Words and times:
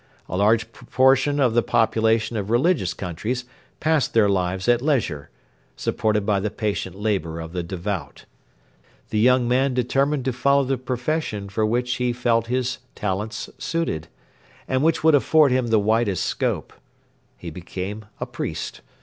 A 0.27 0.35
large 0.35 0.71
proportion 0.71 1.39
of 1.39 1.53
the 1.53 1.61
population 1.61 2.35
of 2.35 2.49
religious 2.49 2.91
countries 2.91 3.45
pass 3.79 4.07
their 4.07 4.27
lives 4.27 4.67
at 4.67 4.81
leisure, 4.81 5.29
supported 5.75 6.25
by 6.25 6.39
the 6.39 6.49
patient 6.49 6.95
labour 6.95 7.39
of 7.39 7.53
the 7.53 7.61
devout. 7.61 8.25
The 9.11 9.19
young 9.19 9.47
man 9.47 9.75
determined 9.75 10.25
to 10.25 10.33
follow 10.33 10.63
the 10.63 10.79
profession 10.79 11.49
for 11.49 11.67
which 11.67 11.97
he 11.97 12.13
felt 12.13 12.47
his 12.47 12.79
talents 12.95 13.47
suited, 13.59 14.07
and 14.67 14.81
which 14.81 15.03
would 15.03 15.13
afford 15.13 15.51
him 15.51 15.67
the 15.67 15.77
widest 15.77 16.25
scope. 16.25 16.73
He 17.37 17.51
became 17.51 18.05
a 18.19 18.25
priest. 18.25 18.81